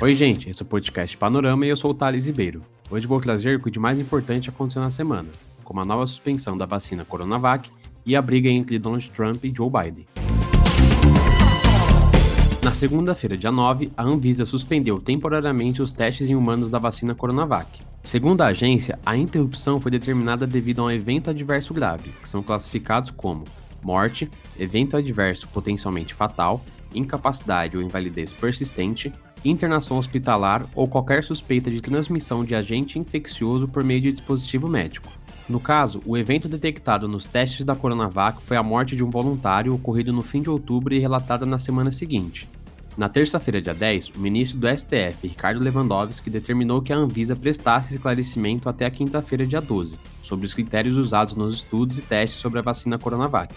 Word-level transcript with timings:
Oi, 0.00 0.14
gente, 0.14 0.48
esse 0.48 0.62
é 0.62 0.64
o 0.64 0.68
podcast 0.68 1.16
Panorama 1.18 1.66
e 1.66 1.70
eu 1.70 1.76
sou 1.76 1.90
o 1.90 1.94
Thales 1.94 2.24
Ribeiro. 2.24 2.62
Hoje 2.88 3.04
vou 3.04 3.20
trazer 3.20 3.56
o 3.56 3.60
que 3.60 3.68
de 3.68 3.80
mais 3.80 3.98
importante 3.98 4.48
aconteceu 4.48 4.80
na 4.80 4.90
semana, 4.90 5.28
como 5.64 5.80
a 5.80 5.84
nova 5.84 6.06
suspensão 6.06 6.56
da 6.56 6.64
vacina 6.64 7.04
Coronavac 7.04 7.68
e 8.06 8.14
a 8.14 8.22
briga 8.22 8.48
entre 8.48 8.78
Donald 8.78 9.10
Trump 9.10 9.44
e 9.44 9.52
Joe 9.52 9.68
Biden. 9.68 10.06
Na 12.62 12.72
segunda-feira, 12.72 13.36
dia 13.36 13.50
9, 13.50 13.90
a 13.96 14.04
Anvisa 14.04 14.44
suspendeu 14.44 15.00
temporariamente 15.00 15.82
os 15.82 15.90
testes 15.90 16.30
em 16.30 16.36
humanos 16.36 16.70
da 16.70 16.78
vacina 16.78 17.12
Coronavac. 17.12 17.80
Segundo 18.04 18.42
a 18.42 18.46
agência, 18.46 19.00
a 19.04 19.16
interrupção 19.16 19.80
foi 19.80 19.90
determinada 19.90 20.46
devido 20.46 20.80
a 20.80 20.84
um 20.84 20.90
evento 20.92 21.28
adverso 21.28 21.74
grave, 21.74 22.12
que 22.22 22.28
são 22.28 22.40
classificados 22.40 23.10
como 23.10 23.46
morte, 23.82 24.30
evento 24.56 24.96
adverso 24.96 25.48
potencialmente 25.48 26.14
fatal, 26.14 26.62
incapacidade 26.94 27.76
ou 27.76 27.82
invalidez 27.82 28.32
persistente, 28.32 29.12
internação 29.44 29.98
hospitalar 29.98 30.66
ou 30.74 30.88
qualquer 30.88 31.22
suspeita 31.22 31.70
de 31.70 31.80
transmissão 31.80 32.44
de 32.44 32.54
agente 32.54 32.98
infeccioso 32.98 33.68
por 33.68 33.84
meio 33.84 34.00
de 34.00 34.12
dispositivo 34.12 34.68
médico. 34.68 35.08
No 35.48 35.58
caso, 35.58 36.02
o 36.04 36.16
evento 36.16 36.48
detectado 36.48 37.08
nos 37.08 37.26
testes 37.26 37.64
da 37.64 37.74
Coronavac 37.74 38.42
foi 38.42 38.56
a 38.56 38.62
morte 38.62 38.94
de 38.94 39.02
um 39.02 39.08
voluntário 39.08 39.74
ocorrido 39.74 40.12
no 40.12 40.20
fim 40.20 40.42
de 40.42 40.50
outubro 40.50 40.92
e 40.92 40.98
relatada 40.98 41.46
na 41.46 41.58
semana 41.58 41.90
seguinte. 41.90 42.48
Na 42.98 43.08
terça-feira, 43.08 43.62
dia 43.62 43.72
10, 43.72 44.10
o 44.16 44.18
ministro 44.18 44.58
do 44.58 44.66
STF, 44.66 45.28
Ricardo 45.28 45.62
Lewandowski, 45.62 46.28
determinou 46.28 46.82
que 46.82 46.92
a 46.92 46.96
Anvisa 46.96 47.36
prestasse 47.36 47.94
esclarecimento 47.94 48.68
até 48.68 48.84
a 48.84 48.90
quinta-feira, 48.90 49.46
dia 49.46 49.60
12, 49.60 49.96
sobre 50.20 50.44
os 50.44 50.52
critérios 50.52 50.98
usados 50.98 51.36
nos 51.36 51.54
estudos 51.54 51.96
e 51.96 52.02
testes 52.02 52.40
sobre 52.40 52.58
a 52.58 52.62
vacina 52.62 52.98
Coronavac. 52.98 53.54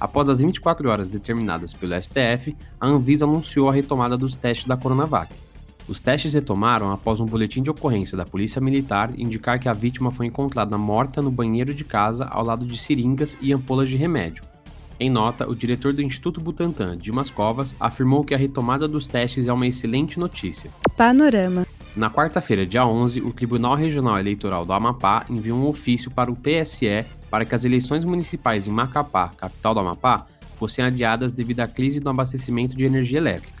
Após 0.00 0.28
as 0.28 0.40
24 0.40 0.88
horas 0.88 1.08
determinadas 1.08 1.74
pelo 1.74 2.00
STF, 2.00 2.56
a 2.80 2.86
Anvisa 2.86 3.24
anunciou 3.24 3.68
a 3.68 3.72
retomada 3.72 4.16
dos 4.16 4.36
testes 4.36 4.66
da 4.66 4.76
Coronavac. 4.76 5.32
Os 5.88 6.00
testes 6.00 6.34
retomaram 6.34 6.92
após 6.92 7.18
um 7.18 7.26
boletim 7.26 7.62
de 7.62 7.70
ocorrência 7.70 8.16
da 8.16 8.26
Polícia 8.26 8.60
Militar 8.60 9.10
indicar 9.18 9.58
que 9.58 9.68
a 9.68 9.72
vítima 9.72 10.12
foi 10.12 10.26
encontrada 10.26 10.76
morta 10.76 11.22
no 11.22 11.30
banheiro 11.30 11.72
de 11.72 11.82
casa 11.82 12.26
ao 12.26 12.44
lado 12.44 12.66
de 12.66 12.78
seringas 12.78 13.36
e 13.40 13.52
ampolas 13.52 13.88
de 13.88 13.96
remédio. 13.96 14.44
Em 15.00 15.08
nota, 15.08 15.48
o 15.48 15.54
diretor 15.54 15.92
do 15.92 16.02
Instituto 16.02 16.40
Butantan, 16.40 16.96
Dimas 16.96 17.30
Covas, 17.30 17.74
afirmou 17.80 18.24
que 18.24 18.34
a 18.34 18.38
retomada 18.38 18.86
dos 18.86 19.06
testes 19.06 19.46
é 19.46 19.52
uma 19.52 19.66
excelente 19.66 20.18
notícia. 20.18 20.70
Panorama. 20.96 21.66
Na 21.96 22.10
quarta-feira, 22.10 22.66
dia 22.66 22.86
11, 22.86 23.22
o 23.22 23.32
Tribunal 23.32 23.74
Regional 23.74 24.18
Eleitoral 24.18 24.66
do 24.66 24.72
Amapá 24.72 25.24
enviou 25.28 25.58
um 25.58 25.66
ofício 25.66 26.10
para 26.10 26.30
o 26.30 26.36
TSE 26.36 27.04
para 27.30 27.44
que 27.44 27.54
as 27.54 27.64
eleições 27.64 28.04
municipais 28.04 28.66
em 28.66 28.70
Macapá, 28.70 29.28
capital 29.36 29.74
do 29.74 29.80
Amapá, 29.80 30.26
fossem 30.56 30.84
adiadas 30.84 31.32
devido 31.32 31.60
à 31.60 31.68
crise 31.68 32.00
do 32.00 32.10
abastecimento 32.10 32.76
de 32.76 32.84
energia 32.84 33.18
elétrica. 33.18 33.57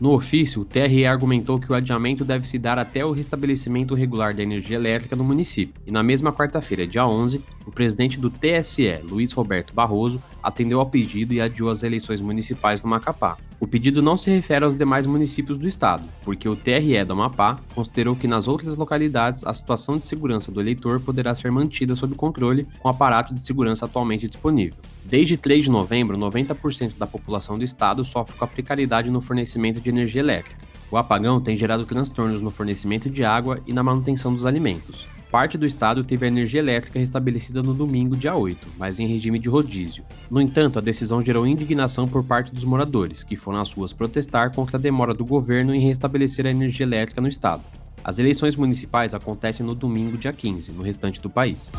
No 0.00 0.10
ofício, 0.10 0.62
o 0.62 0.64
TRE 0.64 1.06
argumentou 1.06 1.60
que 1.60 1.70
o 1.70 1.74
adiamento 1.74 2.24
deve 2.24 2.48
se 2.48 2.58
dar 2.58 2.80
até 2.80 3.04
o 3.04 3.12
restabelecimento 3.12 3.94
regular 3.94 4.34
da 4.34 4.42
energia 4.42 4.76
elétrica 4.76 5.14
no 5.14 5.22
município. 5.22 5.80
E 5.86 5.92
na 5.92 6.02
mesma 6.02 6.32
quarta-feira, 6.32 6.84
dia 6.84 7.06
11, 7.06 7.40
o 7.64 7.70
presidente 7.70 8.18
do 8.18 8.28
TSE, 8.28 8.98
Luiz 9.04 9.32
Roberto 9.32 9.72
Barroso, 9.72 10.20
atendeu 10.42 10.80
ao 10.80 10.86
pedido 10.86 11.32
e 11.32 11.40
adiou 11.40 11.70
as 11.70 11.84
eleições 11.84 12.20
municipais 12.20 12.82
no 12.82 12.88
Macapá. 12.88 13.36
O 13.60 13.68
pedido 13.68 14.02
não 14.02 14.16
se 14.16 14.30
refere 14.30 14.64
aos 14.64 14.76
demais 14.76 15.06
municípios 15.06 15.58
do 15.58 15.66
estado, 15.66 16.02
porque 16.24 16.48
o 16.48 16.56
TRE 16.56 17.04
do 17.04 17.12
Amapá 17.12 17.58
considerou 17.72 18.16
que 18.16 18.26
nas 18.26 18.48
outras 18.48 18.76
localidades 18.76 19.44
a 19.44 19.54
situação 19.54 19.96
de 19.96 20.06
segurança 20.06 20.50
do 20.50 20.60
eleitor 20.60 21.00
poderá 21.00 21.34
ser 21.36 21.52
mantida 21.52 21.94
sob 21.94 22.16
controle 22.16 22.66
com 22.80 22.88
o 22.88 22.90
aparato 22.90 23.32
de 23.32 23.46
segurança 23.46 23.84
atualmente 23.84 24.26
disponível. 24.26 24.76
Desde 25.14 25.36
3 25.36 25.62
de 25.62 25.70
novembro, 25.70 26.18
90% 26.18 26.98
da 26.98 27.06
população 27.06 27.56
do 27.56 27.62
estado 27.62 28.04
sofre 28.04 28.36
com 28.36 28.44
a 28.44 28.48
precariedade 28.48 29.12
no 29.12 29.20
fornecimento 29.20 29.80
de 29.80 29.88
energia 29.88 30.20
elétrica. 30.20 30.60
O 30.90 30.96
apagão 30.96 31.40
tem 31.40 31.54
gerado 31.54 31.86
transtornos 31.86 32.42
no 32.42 32.50
fornecimento 32.50 33.08
de 33.08 33.24
água 33.24 33.60
e 33.64 33.72
na 33.72 33.80
manutenção 33.80 34.34
dos 34.34 34.44
alimentos. 34.44 35.06
Parte 35.30 35.56
do 35.56 35.64
estado 35.64 36.02
teve 36.02 36.24
a 36.24 36.28
energia 36.28 36.58
elétrica 36.58 36.98
restabelecida 36.98 37.62
no 37.62 37.72
domingo, 37.72 38.16
dia 38.16 38.34
8, 38.34 38.70
mas 38.76 38.98
em 38.98 39.06
regime 39.06 39.38
de 39.38 39.48
rodízio. 39.48 40.02
No 40.28 40.40
entanto, 40.40 40.80
a 40.80 40.82
decisão 40.82 41.22
gerou 41.22 41.46
indignação 41.46 42.08
por 42.08 42.24
parte 42.24 42.52
dos 42.52 42.64
moradores, 42.64 43.22
que 43.22 43.36
foram 43.36 43.60
às 43.60 43.72
ruas 43.72 43.92
protestar 43.92 44.52
contra 44.52 44.78
a 44.78 44.80
demora 44.80 45.14
do 45.14 45.24
governo 45.24 45.72
em 45.72 45.86
restabelecer 45.86 46.44
a 46.44 46.50
energia 46.50 46.84
elétrica 46.84 47.20
no 47.20 47.28
estado. 47.28 47.62
As 48.02 48.18
eleições 48.18 48.56
municipais 48.56 49.14
acontecem 49.14 49.64
no 49.64 49.76
domingo, 49.76 50.18
dia 50.18 50.32
15, 50.32 50.72
no 50.72 50.82
restante 50.82 51.20
do 51.20 51.30
país. 51.30 51.70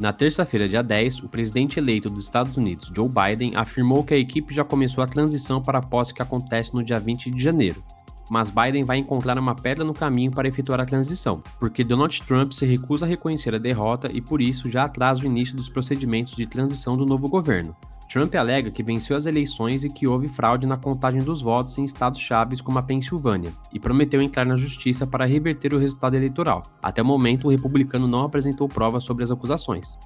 Na 0.00 0.12
terça-feira, 0.12 0.68
dia 0.68 0.80
10, 0.80 1.24
o 1.24 1.28
presidente 1.28 1.80
eleito 1.80 2.08
dos 2.08 2.22
Estados 2.22 2.56
Unidos, 2.56 2.92
Joe 2.94 3.08
Biden, 3.08 3.56
afirmou 3.56 4.04
que 4.04 4.14
a 4.14 4.18
equipe 4.18 4.54
já 4.54 4.62
começou 4.62 5.02
a 5.02 5.08
transição 5.08 5.60
para 5.60 5.78
a 5.78 5.82
posse 5.82 6.14
que 6.14 6.22
acontece 6.22 6.72
no 6.72 6.84
dia 6.84 7.00
20 7.00 7.32
de 7.32 7.42
janeiro. 7.42 7.82
Mas 8.30 8.48
Biden 8.48 8.84
vai 8.84 8.98
encontrar 8.98 9.36
uma 9.38 9.56
pedra 9.56 9.84
no 9.84 9.92
caminho 9.92 10.30
para 10.30 10.46
efetuar 10.46 10.78
a 10.78 10.86
transição, 10.86 11.42
porque 11.58 11.82
Donald 11.82 12.22
Trump 12.22 12.52
se 12.52 12.64
recusa 12.64 13.06
a 13.06 13.08
reconhecer 13.08 13.52
a 13.56 13.58
derrota 13.58 14.08
e 14.12 14.20
por 14.20 14.40
isso 14.40 14.70
já 14.70 14.84
atrasa 14.84 15.22
o 15.22 15.26
início 15.26 15.56
dos 15.56 15.68
procedimentos 15.68 16.36
de 16.36 16.46
transição 16.46 16.96
do 16.96 17.04
novo 17.04 17.28
governo. 17.28 17.74
Trump 18.08 18.34
alega 18.34 18.70
que 18.70 18.82
venceu 18.82 19.16
as 19.16 19.26
eleições 19.26 19.84
e 19.84 19.90
que 19.90 20.06
houve 20.06 20.28
fraude 20.28 20.66
na 20.66 20.78
contagem 20.78 21.20
dos 21.20 21.42
votos 21.42 21.76
em 21.76 21.84
estados 21.84 22.18
chaves 22.18 22.60
como 22.60 22.78
a 22.78 22.82
Pensilvânia, 22.82 23.52
e 23.70 23.78
prometeu 23.78 24.22
entrar 24.22 24.46
na 24.46 24.56
justiça 24.56 25.06
para 25.06 25.26
reverter 25.26 25.74
o 25.74 25.78
resultado 25.78 26.14
eleitoral. 26.16 26.62
Até 26.82 27.02
o 27.02 27.04
momento, 27.04 27.46
o 27.46 27.50
republicano 27.50 28.08
não 28.08 28.22
apresentou 28.22 28.66
provas 28.66 29.04
sobre 29.04 29.24
as 29.24 29.30
acusações. 29.30 29.98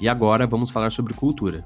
E 0.00 0.08
agora 0.08 0.46
vamos 0.46 0.70
falar 0.70 0.92
sobre 0.92 1.12
cultura. 1.12 1.64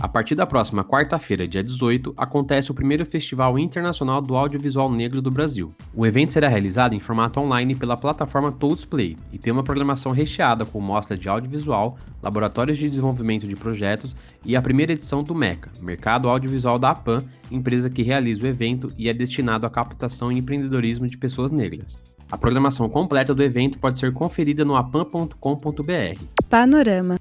A 0.00 0.08
partir 0.08 0.34
da 0.34 0.46
próxima 0.46 0.82
quarta-feira, 0.82 1.46
dia 1.46 1.62
18, 1.62 2.14
acontece 2.16 2.70
o 2.70 2.74
primeiro 2.74 3.04
Festival 3.04 3.58
Internacional 3.58 4.22
do 4.22 4.34
Audiovisual 4.34 4.90
Negro 4.90 5.20
do 5.20 5.30
Brasil. 5.30 5.74
O 5.94 6.06
evento 6.06 6.32
será 6.32 6.48
realizado 6.48 6.94
em 6.94 7.00
formato 7.00 7.38
online 7.38 7.74
pela 7.74 7.98
plataforma 7.98 8.50
Toads 8.50 8.86
Play 8.86 9.18
e 9.30 9.36
tem 9.36 9.52
uma 9.52 9.62
programação 9.62 10.10
recheada 10.10 10.64
com 10.64 10.80
mostra 10.80 11.18
de 11.18 11.28
audiovisual, 11.28 11.98
laboratórios 12.22 12.78
de 12.78 12.88
desenvolvimento 12.88 13.46
de 13.46 13.54
projetos 13.54 14.16
e 14.42 14.56
a 14.56 14.62
primeira 14.62 14.94
edição 14.94 15.22
do 15.22 15.34
MECA, 15.34 15.70
Mercado 15.82 16.30
Audiovisual 16.30 16.78
da 16.78 16.92
APAN, 16.92 17.22
empresa 17.50 17.90
que 17.90 18.02
realiza 18.02 18.44
o 18.44 18.48
evento 18.48 18.90
e 18.96 19.06
é 19.06 19.12
destinado 19.12 19.66
à 19.66 19.70
captação 19.70 20.32
e 20.32 20.38
empreendedorismo 20.38 21.06
de 21.06 21.18
pessoas 21.18 21.52
negras. 21.52 22.02
A 22.32 22.38
programação 22.38 22.88
completa 22.88 23.34
do 23.34 23.42
evento 23.42 23.78
pode 23.78 23.98
ser 23.98 24.14
conferida 24.14 24.64
no 24.64 24.76
apan.com.br. 24.76 26.24
Panorama. 26.48 27.19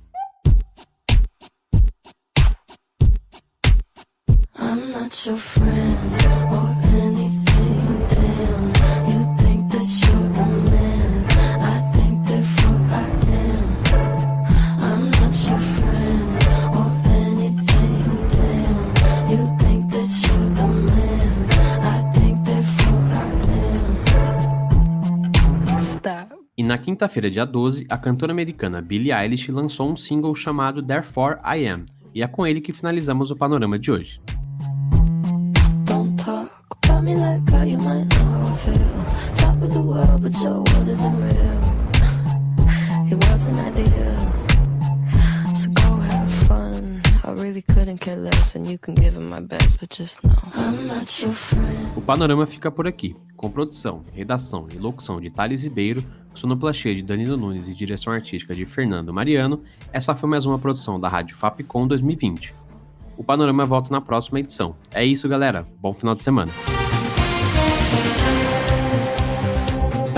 E 26.58 26.64
na 26.64 26.78
quinta-feira, 26.78 27.30
dia 27.30 27.46
12, 27.46 27.86
a 27.90 27.98
cantora 27.98 28.32
americana 28.32 28.82
Billie 28.82 29.12
Eilish 29.12 29.52
lançou 29.52 29.92
um 29.92 29.98
single 29.98 30.34
chamado 30.34 30.82
Therefore 30.82 31.40
I 31.44 31.68
Am, 31.68 31.86
e 32.16 32.24
é 32.24 32.28
com 32.28 32.48
ele 32.48 32.62
que 32.62 32.72
finalizamos 32.72 33.32
o 33.32 33.36
panorama 33.36 33.78
de 33.78 33.92
hoje. 33.92 34.22
Me 37.16 37.72
you 37.72 37.78
might 37.78 38.06
know 38.06 38.26
how 38.26 38.48
I 38.48 38.56
feel. 38.56 39.36
Top 39.36 39.62
of 39.62 39.74
the 39.74 39.82
world, 39.82 40.22
but 40.22 40.34
your 40.42 40.64
world 40.64 40.90
isn't 40.90 41.16
real. 41.22 41.80
it. 43.80 45.58
So 45.58 45.70
go 45.72 45.98
have 45.98 46.30
fun. 46.48 47.02
I 47.24 47.32
really 47.32 47.62
couldn't 47.62 48.00
care 48.00 48.16
less, 48.16 48.56
and 48.56 48.70
you 48.70 48.78
can 48.78 48.96
give 48.96 49.18
my 49.20 49.40
best, 49.40 49.80
but 49.80 49.90
just 49.90 50.24
know 50.24 50.36
I'm 50.56 50.88
not 50.88 51.22
your 51.22 51.34
friend. 51.34 51.90
O 51.96 52.02
panorama 52.02 52.46
fica 52.46 52.72
por 52.72 52.88
aqui, 52.88 53.16
com 53.36 53.50
produção, 53.50 54.04
redação 54.14 54.68
e 54.72 54.78
locução 54.78 55.20
de 55.20 55.30
Thales 55.30 55.64
Ribeiro, 55.64 56.04
sonoplastia 56.34 56.94
de 56.94 57.02
Danilo 57.02 57.38
Nunes 57.38 57.68
e 57.68 57.74
direção 57.74 58.14
artística 58.14 58.54
de 58.54 58.66
Fernando 58.66 59.14
Mariano. 59.14 59.62
Essa 59.92 60.16
foi 60.16 60.30
mais 60.30 60.46
uma 60.46 60.60
produção 60.60 61.00
da 61.00 61.08
Rádio 61.08 61.36
Fapcom 61.36 61.88
2020. 61.88 62.54
O 63.18 63.24
Panorama 63.24 63.66
volta 63.66 63.92
na 63.92 64.00
próxima 64.00 64.40
edição. 64.40 64.76
É 64.92 65.04
isso, 65.04 65.28
galera. 65.28 65.68
Bom 65.82 65.94
final 65.94 66.16
de 66.16 66.24
semana. 66.24 66.52